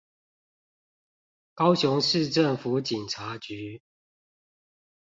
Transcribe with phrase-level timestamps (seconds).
[1.53, 3.83] 高雄市政府警察局